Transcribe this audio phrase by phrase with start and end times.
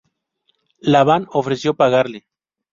[0.79, 2.25] Labán ofreció pagarle.